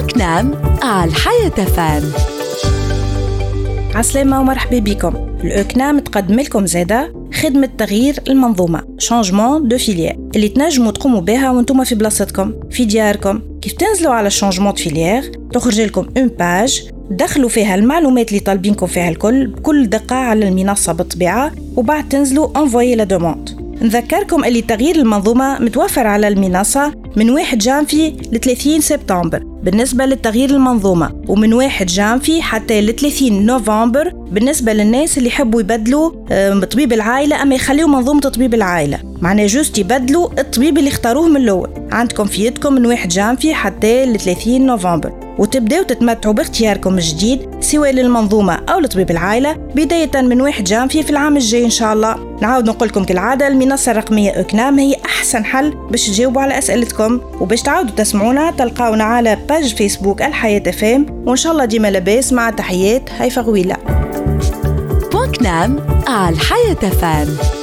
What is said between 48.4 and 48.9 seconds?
أو